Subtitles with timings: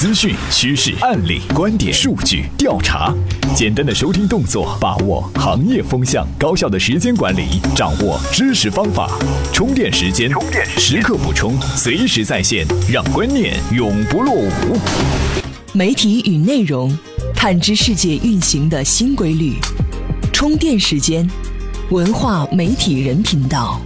[0.00, 3.14] 资讯、趋势、案例、观点、数据、调查，
[3.54, 9.10] 简单的收听动作，把握行业风向，高效的时间管理，掌握知识方法，
[9.52, 14.48] 充电时间，充电时刻补充，随时在线，让观念永不落伍。
[15.74, 16.98] 媒体与内容，
[17.36, 19.56] 探知世界运行的新规律。
[20.32, 21.28] 充电时间，
[21.90, 23.78] 文化媒体人频道。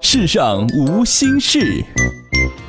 [0.00, 1.84] 世上无心事。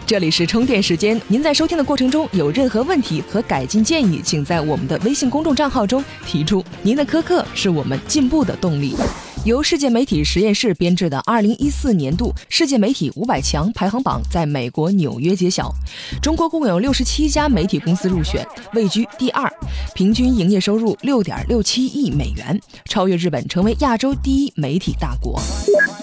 [0.05, 6.63] 这里是充电时间，您在收听的过程中有任何问题和改进建议，请在我们的微信公众账号中提出。
[6.81, 8.95] 您的苛刻是我们进步的动力。
[9.45, 15.71] 由世界媒体实验室编制的2014年度世界媒体500强排行榜在美国纽约揭晓，
[16.19, 19.47] 中国共有67家媒体公司入选，位居第二，
[19.93, 25.39] 平均营业收入6.67亿美元，超越日本，成为亚洲第一媒体大国。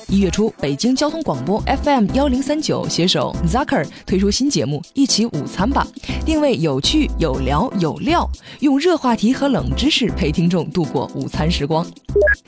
[0.07, 5.85] 一月初，北京交通广播 FM 幺零三九携手 Zucker 推出新节目《一起午餐吧》，
[6.25, 11.85] 定位有趣、有聊、有料，用热话题和冷知识陪听众度过午餐时光。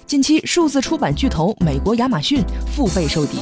[0.06, 2.44] 近期，数字出版巨头美国亚马逊
[2.76, 3.38] 腹背受敌，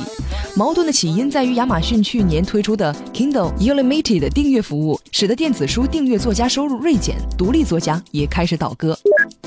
[0.56, 8.98] 矛盾的起因在于亚马逊去年推出的 Kindle Unlimited 订阅服务，使得电子书订阅作家收入锐减，独立作家也开始倒戈。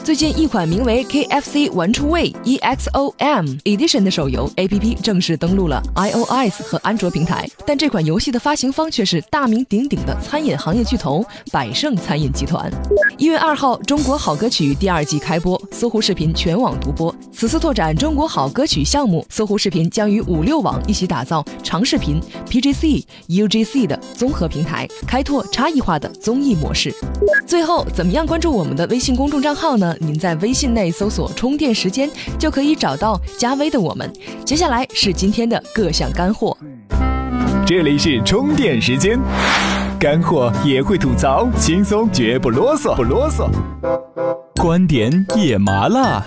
[0.03, 12.71] 最近，一款名为 KFC 玩出味 EXOM Edition 的手游 APP 正式登陆了 iOS 和安卓平台，但这款游戏的发行方却是大名鼎鼎的餐饮行业巨头百胜餐饮集团。
[13.17, 17.13] 一月二号，中国好歌曲第二季开播，搜狐视频全网独播。
[17.31, 26.93] 此次拓展中国好歌曲项目，搜狐视频将于五六网一起打造长视频 PGC、UGC 的综合平台，开拓差异化的综艺模式。
[27.45, 29.95] 最后，怎么样关注我们的微信公众账号呢？
[29.99, 32.09] 您在微信内搜索“充电时间”
[32.39, 34.11] 就可以找到加微的我们。
[34.43, 36.57] 接下来是今天的各项干货。
[37.65, 39.19] 这里是充电时间，
[39.99, 43.49] 干货也会吐槽，轻松绝不啰嗦，不啰嗦。
[44.61, 46.23] 观点也麻辣。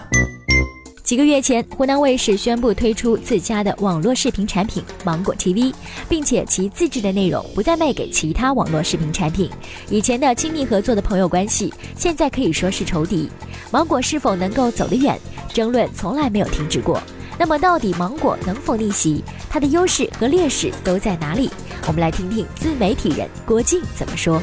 [1.09, 5.73] 几个月前，湖南卫视宣布推出自家的网络视频产品芒果 TV，
[6.07, 9.49] 并且其自制的内容不再卖给其他网络视频产品。
[9.89, 13.27] 以前的亲密合作的朋友关系，现在可以说是仇敌。
[13.71, 15.19] 芒果是否能够走得远？
[15.51, 17.03] 争论从来没有停止过。
[17.39, 19.25] 那么，到底芒果能否逆袭？
[19.49, 21.49] 它的优势和劣势都在哪里？
[21.87, 24.43] 我们来听听自媒体人郭靖怎么说。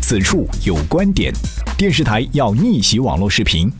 [0.00, 1.30] 此处有观点：
[1.76, 3.70] 电视台要逆袭网络视频。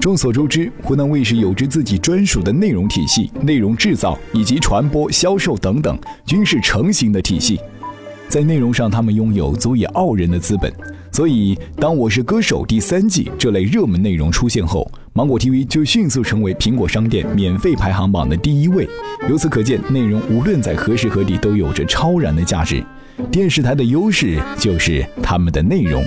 [0.00, 7.58] 众所周知，湖南卫视有着自己专属的内容体系，内容制造以及传播、销售等等均是成型的体系。
[8.28, 10.72] 在内容上，他们拥有足以傲人的资本。
[11.10, 18.88] 所以，当《我是歌手》第三季这类热门内容出现后，芒果 TV 就迅速成为苹果商店免费排行榜的第一位。
[19.28, 22.84] 由此可见，内容无论在何时何地都有着超然的价值。
[23.32, 26.04] 电视台的优势就是他们的内容。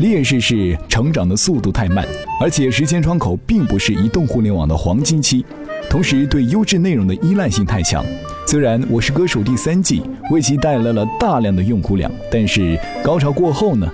[0.00, 2.06] 劣势是成长的速度太慢，
[2.40, 5.44] 而且时间窗口并不是移动互联网的黄金期，
[5.90, 8.04] 同时对优质内容的依赖性太强。
[8.46, 10.00] 虽然《我是歌手》第三季
[10.30, 13.90] 为其带来了大量的用户量，但是高潮过后呢？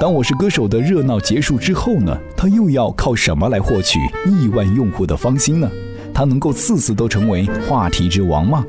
[0.00, 2.16] 当《我是歌手》的热闹结束之后呢？
[2.36, 5.68] 它又要靠什么来获取亿万用户的芳心呢？
[6.14, 8.64] 它能够次次都成为话题之王吗？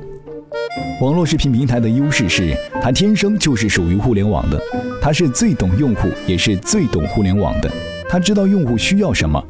[1.02, 4.60] 网络视频平台的优势是，它天生就是属于互联网的，
[5.02, 7.72] 它是最懂用户，也是最懂互联网的。
[8.10, 9.44] 它知道用户需要什么。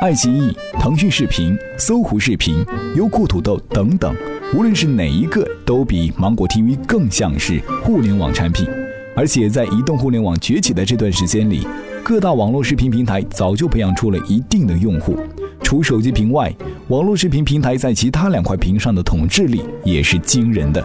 [0.00, 4.14] 爱奇艺、腾讯视频、搜狐视频、优酷土豆等等，
[4.54, 8.66] 无论是哪一个，都比芒果 TV 更像是互联网产品。
[9.16, 11.66] 而且在移动互联网崛起的这段时间里，
[12.02, 15.16] 各大网络视频平台早就培养出了一定的用户。
[15.62, 16.52] 除手机屏外，
[16.88, 20.84] 网络视频平台在其他两块屏上的统治力也是惊人的。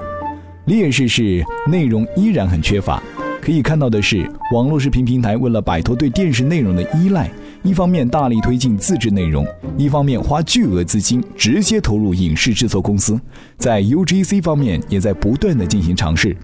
[0.65, 3.01] 劣势是内容依然很缺乏。
[3.41, 7.29] 可以看到的是，网络视频平台为了摆脱对电视内容的依赖，
[7.63, 9.45] 一方面大力推进自制内容，
[9.77, 13.19] 一方面花巨额资金直接投入影视制作公司。
[13.57, 16.35] 在 UGC 方面，也在不断的进行尝试。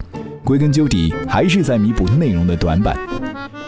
[0.43, 2.97] 归根究底，还是在弥补内容的短板。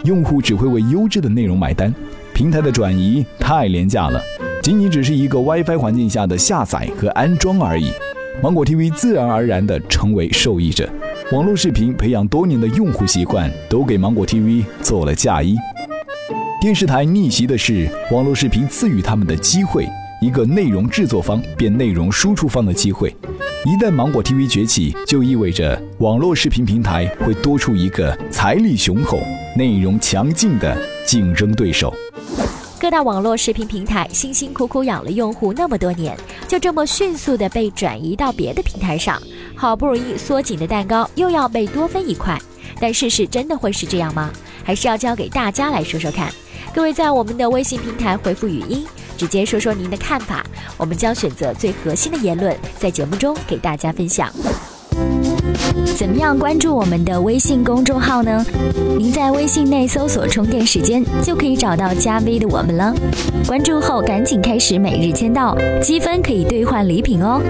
[0.03, 1.93] 用户只会为优质的内容买单，
[2.33, 4.21] 平台的转移太廉价了。
[4.61, 7.91] 仅仅只是一个 WiFi 环境下的下载和安装而已，
[8.41, 10.89] 芒果 TV 自然而然地成为受益者。
[11.33, 15.57] 网络视频培养多年的用户习惯，都给芒果 TV 做了嫁衣。
[16.61, 19.85] 电视台逆袭的是网络视频赐予他们的机会，
[20.21, 23.13] 一个内容制作方变内容输出方的机会。
[23.65, 29.19] 一旦芒果 TV 崛起，就意味着网络视频平台会多出一个财力雄厚、
[29.57, 31.93] 内容强劲的竞争对手。
[32.79, 36.15] 各大网络视频平台辛辛苦苦养了用户那么多年，
[36.47, 39.21] 就这么迅速的被转移到别的平台上，
[39.57, 42.39] 好不容易缩紧的蛋糕又要被多分一块。
[42.79, 44.31] 但事实真的会是这样吗？
[44.63, 46.31] 还是要交给大家来说说看。
[46.73, 48.85] 各位在我们的微信平台回复语音，
[49.17, 50.45] 直接说说您的看法，
[50.77, 54.31] 我们将选择最核心的言论，在节目中给大家分享。
[55.95, 58.45] 怎么样关注我们的微信公众号呢？
[58.95, 62.93] 您在微信内搜索“充电时间”就可以找到加 V 的我们了。
[63.47, 67.41] 关注后赶紧开始每日签到，积分可以兑换礼品哦。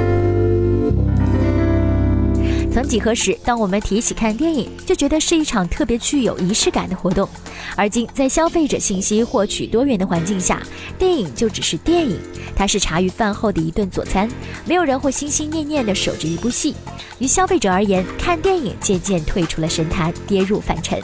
[2.78, 7.28] 曾几何时，当我们提起看电影，就觉得是一场特别具有仪式感的活动。
[7.76, 10.62] 而今，在消费者信息获取多元的环境下，
[10.96, 12.20] 电影就只是电影，
[12.56, 14.30] 它是茶余饭后的一顿佐餐，
[14.64, 16.76] 没有人会心心念念地守着一部戏。
[17.18, 21.00] 于消费者而言，看电影渐渐退出了神坛，跌入凡尘。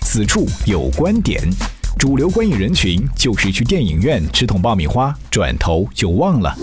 [0.00, 1.38] 此处有观点，
[1.98, 6.56] 主流观影人群就是去电影院吃桶爆米花，转头就忘了。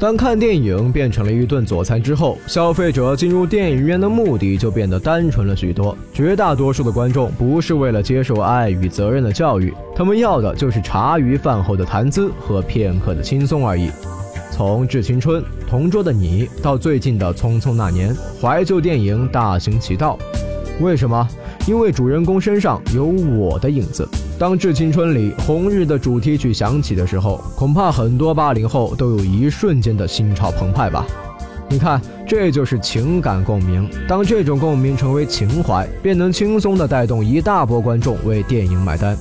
[0.00, 5.96] 当看电影变成了一顿佐餐之后，消费者进入电影院的目的就变得单纯了许多。
[6.12, 13.88] 绝大多数的观众不是为了接受爱与责任的教育，他们要的就是茶余饭后的谈资和片刻的轻松而已。
[14.50, 20.18] 从《致青春》《同桌的你》到最近的《匆匆那年》，怀旧电影大行其道。
[20.80, 21.26] 为什么？
[21.66, 24.06] 因为主人公身上有我的影子。
[24.36, 31.06] 当《致青春》里红日的主题曲响起的时候，恐怕很多八零后都有一瞬间的心潮澎湃吧。
[31.68, 33.88] 你看，这就是情感共鸣。
[34.08, 39.16] 当这种共鸣成为情怀，便能轻松地带动一大波观众为电影买单。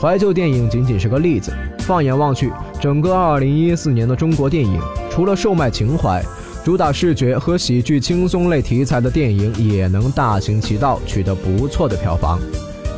[0.00, 2.50] 怀旧电影仅仅是个例子，放眼望去，
[2.80, 4.80] 整个2014年的中国电影，
[5.10, 6.24] 除了售卖情怀，
[6.64, 12.40] 主打视觉和喜剧轻松类题材的电影也能大行其道，取得不错的票房。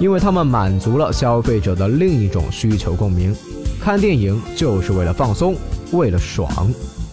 [0.00, 3.34] 因为他们满足了消费者的另一种需求共鸣，
[3.80, 5.54] 看电影就是为了放松，
[5.92, 6.50] 为了爽。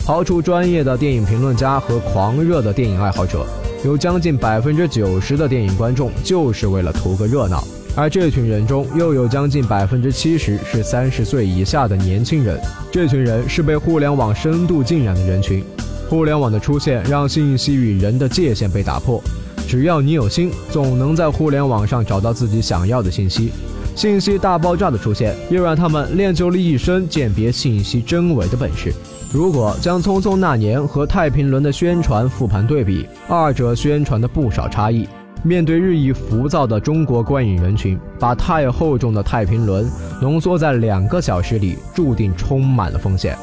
[0.04, 3.46] 抛出专业的电影评论家和狂热的电影爱好者，
[3.86, 7.64] 有将近百分之九十的电影观众就是为了图个热闹，
[7.96, 12.60] 而这群人中又有将近百分之七十是三十岁以下的年轻人。
[12.92, 15.64] 这群人是被互联网深度浸染的人群，
[16.10, 19.22] 互联网的出现让信息与人的界限被打破。
[19.72, 23.54] 只要你有心，总能在互联网上找到自己想要的信息。
[23.96, 28.94] 信息大爆炸的出现，又让他们练就了一身鉴别信息真伪的本事。
[29.32, 35.08] 如果将《匆匆那年》和《太平轮》的宣传复盘对比，二者宣传的不少差异。
[35.42, 39.86] 面对日益浮躁的中国观影人群，把太厚重的《太平轮》
[40.22, 43.38] 浓缩在两个小时里，注定充满了风险。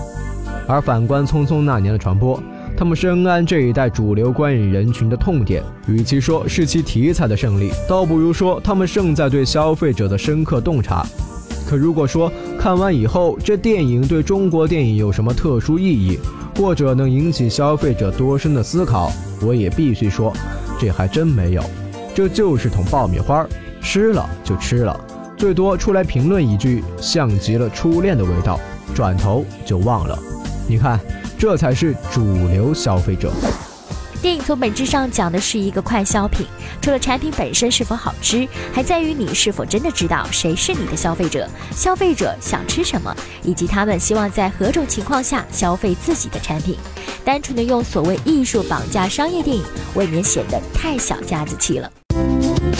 [0.67, 2.39] 而反观《匆匆那年》的传播，
[2.79, 11.05] 他们深谙这一代主流观影人群的痛点，与其说是其题材的胜利，倒不如说他们胜在对消费者的深刻洞察。
[11.69, 16.21] 可如果说看完以后，这电影对中国电影有什么特殊意义，
[16.55, 19.11] 或者能引起消费者多深的思考，
[19.43, 20.33] 我也必须说，
[20.79, 21.65] 这还真没有。
[22.15, 23.45] 这就是桶爆米花，
[23.81, 24.99] 吃了就吃了，
[25.37, 28.61] 最多出来评论一句，像极了初恋的味道，
[28.95, 30.17] 转头就忘了。
[30.69, 31.01] 你看。
[31.39, 33.33] 这才是主流消费者。
[34.21, 36.45] 电影从本质上讲的是一个快消品，
[36.83, 43.15] 除了产品本身是否好吃，还在于你是否真的知道谁是你的消费者，消费者想吃什么，
[43.45, 46.77] 以及他们希望在何种情况下消费自己的产品。
[47.25, 49.63] 单纯的用所谓艺术绑架商业电影，
[49.95, 51.89] 未免显得太小家子气了。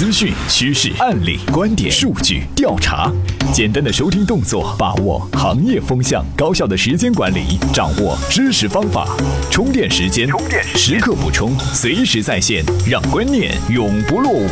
[0.00, 3.12] 资讯、趋势、案例、观点、数据、调查，
[3.52, 9.06] 简单的收听动作，把握行业风向；高效的时间管理，掌握知识方法。
[9.50, 14.48] 充电时间，充电时刻补充，随时在线，让观念永不落伍。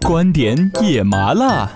[0.00, 1.70] 观点也麻辣。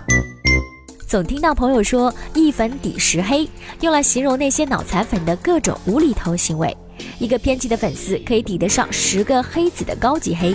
[1.07, 3.49] 总听到朋友说“一粉抵十黑”，
[3.83, 6.77] 用来形容那些脑残粉的各种无厘头行为。
[7.19, 10.55] 一个偏激的粉丝可以抵得上十个黑子的高级黑。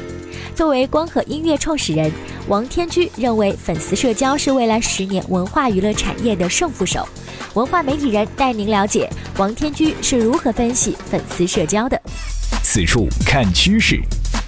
[0.53, 2.11] 作为光和音乐创始人，
[2.47, 7.07] 王天居认为粉丝社交是未来十年文化娱乐产业的胜负手。
[7.53, 11.99] 文化媒体人带您了解王天居是如何分析粉丝社交的。
[12.63, 13.99] 此处看趋势，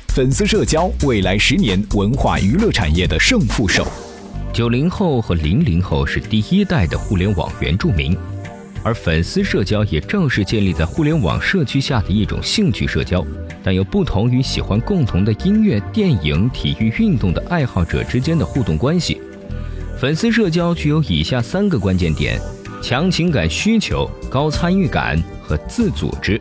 [0.09, 3.87] 粉丝社交未来十年文化娱乐产业的胜负手。
[4.53, 8.15] 九零后和零零后是第一代的互联网原住民。
[8.83, 13.25] 而粉丝社交也正是建立在互联网社区下的一种兴趣社交，
[13.63, 19.21] 但又不同于喜欢共同的音乐、电影、体育运动的爱好者之间的互动关系。
[19.97, 22.37] 粉丝社交具有以下三个关键点：
[22.81, 26.39] 强情感需求、高参与感和自组织。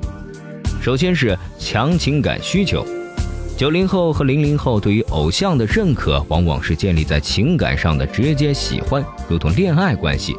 [0.82, 2.84] 首先是强情感需求。
[3.56, 10.34] 九零后和零零后对于偶像的认可，往往是建立在情感上的直接喜欢，如同恋爱关系。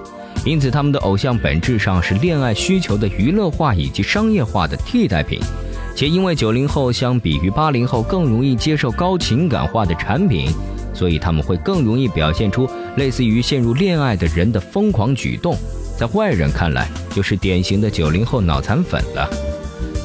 [0.45, 5.39] 因此，他们的偶像本质上是恋爱需求的娱乐化以及商业化的替代品。
[5.95, 10.51] 且因为九零后相比于八零后更容易接受高情感化的产品，
[10.93, 15.55] 所以他们会更容易表现出类似于陷入恋爱的人的疯狂举动，
[15.97, 19.29] 在外人看来就是典型的九零后脑残粉了。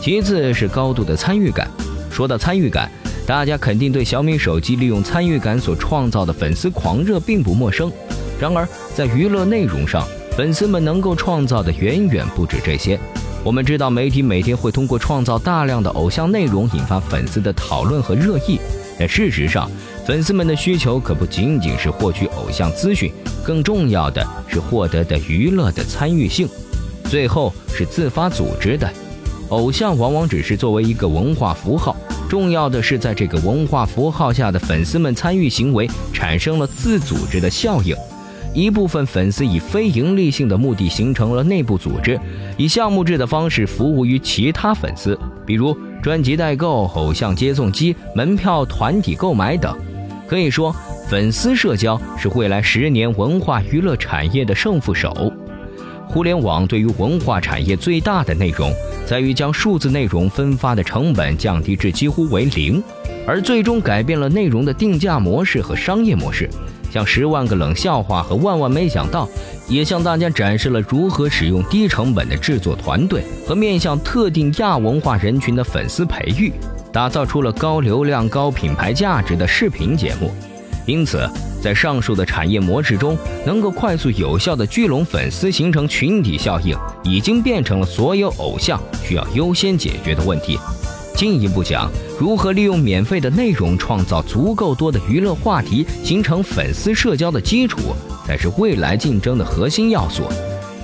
[0.00, 1.68] 其次是高度的参与感。
[2.10, 2.90] 说到参与感，
[3.26, 7.90] 大家肯定对小米手机利用参与感所创造的粉丝狂热并不陌生。
[8.38, 10.06] 然而，在娱乐内容上，
[10.38, 12.96] 粉丝们能够创造的远远不止这些。
[13.42, 18.60] 我们知道，媒体每天会通过创造大量的偶像内容引发粉丝的讨论和热议。
[18.96, 19.68] 但事实上，
[20.06, 26.48] 粉丝们的需求可不仅仅是获取偶像资讯，更重要的是获得的娱乐的参与性。
[27.06, 28.88] 最后是自发组织的。
[29.48, 31.96] 偶像往往只是作为一个文化符号，
[32.28, 37.96] 重要的是在这个文化符号下的粉丝们参与行为产生了自组织的效应。
[38.54, 42.18] 一部分粉丝以非盈利性的目的形成了内部组织，
[42.56, 49.76] 以项目制的方式服务于其他粉丝，比如专辑代购、偶像接送机、门票团体购买等。
[50.26, 50.74] 可以说，
[51.08, 55.32] 粉丝社交是未来十年文化娱乐产业的胜负手。
[56.06, 58.72] 互联网对于文化产业最大的内容。
[59.06, 62.82] 在于将数字内容分发的成本降低至几乎为零，
[63.26, 66.46] 而最终改变了内容的定价模式和商业模式。
[66.90, 69.28] 像十万个冷笑话和万万没想到，
[69.68, 76.52] 也向大家展示了如何使用低成本的制作团队和面向特定亚文化人群的粉丝培育，
[76.92, 80.30] 打造出了高流量、高品牌价值的视频节目。
[80.86, 81.28] 因此。
[81.60, 90.56] 在上述的产业模式中，能够快速有效的聚拢粉丝，形成群体效应，已经变成了所有偶像需要优先解决的问题。
[91.16, 97.94] 进一步讲，如何利用免费的内容创造足够多的娱乐话题，形成粉丝社交的基础，
[98.26, 100.24] 才是未来竞争的核心要素。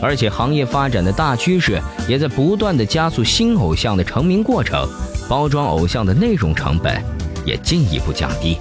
[0.01, 4.89] 而且，行业发展的大趋势也在不断的加速新偶像的成名过程，
[5.29, 7.03] 包装偶像的内容成本
[7.45, 8.59] 也进一步降低。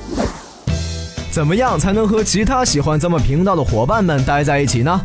[1.32, 5.00] 怎么样才能和其他喜欢咱们频道的伙伴们待在一起呢？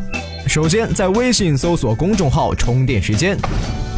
[0.47, 3.37] 首先，在微信搜索公众号“充电时间”，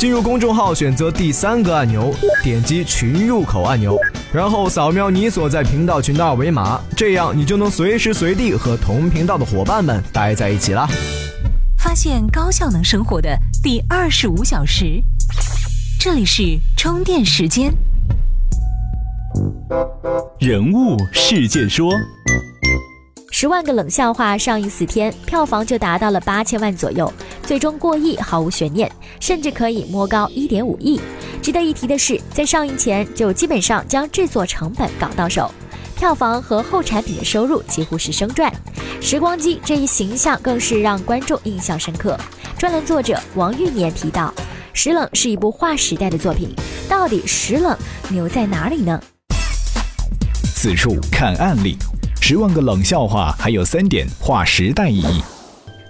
[0.01, 3.96] 进入公众号，选择第三个按钮，点击群入口按钮，
[4.34, 10.89] 然后扫描你所在频道群的二维码，这样你就能随时随地和同频道的伙伴们待在一起啦。
[11.77, 13.29] 发现高效能生活的
[13.62, 15.00] 第二十五小时，
[16.00, 16.41] 这里是
[16.75, 17.72] 充电时间。
[20.39, 21.93] 人物事件说。
[23.41, 28.88] 十万个冷笑话上映四天，票房就达到了八千万左右，最终过亿毫无悬念，
[29.19, 31.01] 甚至可以摸高一点五亿。
[31.41, 35.51] 值得一提的是，在上映前就基本上将制作成本搞到手，
[35.95, 38.53] 票房和后产品的收入几乎是生赚。
[39.01, 42.15] 时光机这一形象更是让观众印象深刻。
[42.60, 44.31] 专栏作者王玉年提到，
[44.71, 46.53] 《石冷》是一部划时代的作品，
[46.88, 47.75] 到底石冷
[48.10, 49.01] 牛在哪里呢？
[50.53, 51.75] 此处看案例。
[52.23, 55.21] 十万个冷笑话，还有三点划时代意义。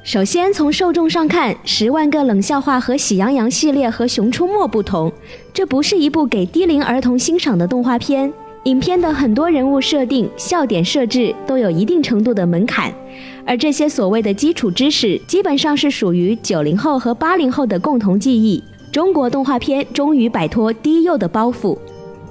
[0.02, 5.12] 首先从受众上看，《十万个冷笑话》和《喜羊羊》系列和《熊出没》不同，
[5.54, 8.32] 这不是一部给低龄儿童欣赏的动画片。
[8.64, 12.92] 影片的很多人物设定、笑点设置都有一定程度的门槛，
[13.46, 18.64] 而这些所谓的基础知识，基本上是属于九零后和八零后的共同记忆。
[18.90, 21.78] 中国动画片终于摆脱低幼的包袱。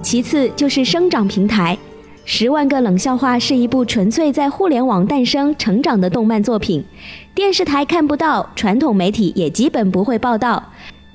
[0.01, 1.77] 其次就是生长平台。
[2.23, 6.83] 十万个冷笑话是一部纯粹在互联网诞生、成长的动漫作品，
[7.33, 10.63] 电视台看不到，传统媒体也基本不会报道。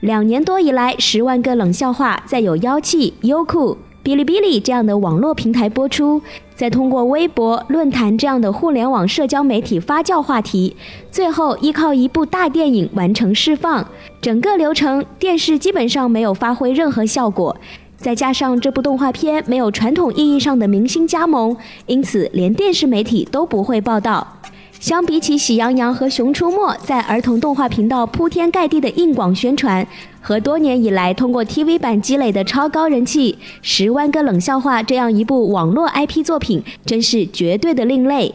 [0.00, 6.20] 两年多以来，十万个冷笑话在有妖气、优酷、哔哩哔哩这样的网络平台播出，
[6.54, 10.76] 再通过微博、论坛这样的互联网社交媒体发酵话题，
[11.10, 13.86] 最后依靠一部大电影完成释放。
[14.20, 17.56] 整个流程，电视基本上没有发挥任何效果。
[17.98, 24.38] 再加上这部动画片没有传统意义上的明星加盟，因此连电视媒体都不会报道。
[24.78, 29.84] 相比起《喜羊羊》和《熊出没》在儿童动画频道铺天盖地的硬广宣传，
[30.20, 38.34] 和多年以来通过 TV 版积累的超高人气，《十万个冷笑话》这样一部网络 IP 作品，真是绝对的另类。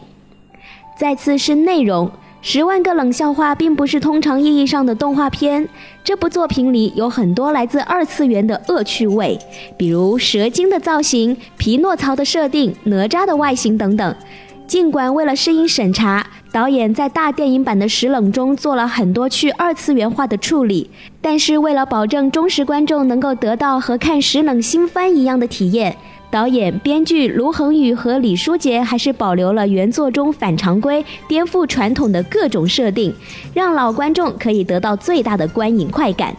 [0.98, 2.10] 再次是内容。
[2.44, 5.68] 十万个冷笑话并不是通常意义上的动画片，
[6.02, 9.38] 这部作品里有很多来自二次元的恶趣味，
[9.76, 14.14] 比如蛇精的造型、匹诺曹的设定、哪吒的外形等等。
[14.66, 25.96] 尽管为了适应审查，导演在大电影版的石冷中做了很多去二次元化的处理，但是为了保证忠实观众能够得到和看石冷新番一样的体验。
[26.32, 33.14] 导演、编剧卢恒宇和李书杰还是保留了原作中反常规、颠覆传统的各种设定，
[33.52, 36.34] 让老观众可以得到最大的观影快感。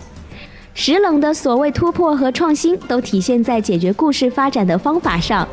[0.73, 5.47] 石冷的所谓突破和创新，都体现在解决故事发展的方法上。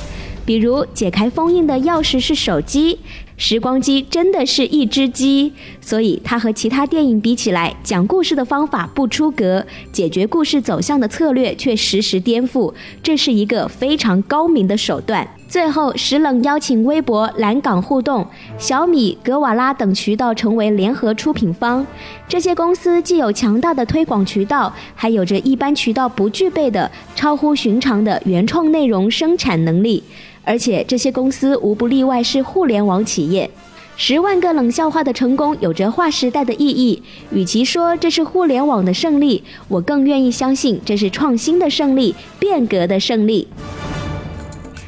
[0.46, 2.98] 比如解开封印的钥匙是手机，
[3.40, 15.26] 时光机真的是一只鸡，所以它和其他电影比起来，讲故事的方法不出格，解决故事走向的策略却时时颠覆，这是一个非常高明的手段。
[15.48, 18.26] 最后，石冷邀请微博、蓝港互动、
[18.58, 21.84] 小米、格瓦拉等渠道成为联合出品方，
[22.28, 30.04] 这些公司既有强大的推广渠道，还有着一般渠道不具备的超乎寻常的原创内容生产能力。
[30.44, 33.50] 而且这些公司无不例外是互联网企业，
[33.96, 37.02] 十万个冷笑话的成功有着划时代的意义。
[37.30, 43.46] 与其说这是互联网的胜利，我更愿意相信这是创新的胜利、变革的胜利。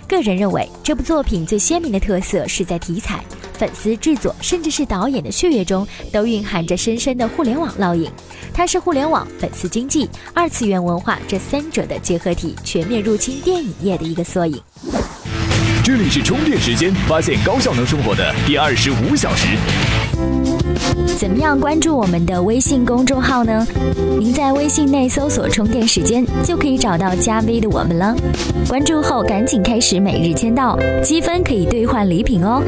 [0.09, 8.11] 个人认为，这部作品最鲜明的特色是在题材、粉丝、制作，甚至是导演的血液中都蕴含着深深的互联网烙印。
[8.53, 14.61] 它是互联网、粉丝经济、二次元文化这三者的结合体，全面入侵电影业的一个缩影。
[15.85, 19.49] 这里是充电时间，发现高效能生活的第二十五小时。
[21.19, 23.67] 怎么样关注我们的微信公众号呢？
[24.17, 28.15] 您在微信内搜索“充电时间”，就可以找到加 V 的我们了。
[28.69, 32.62] 关注后赶紧开始每日签到，积分可以兑换礼品哦。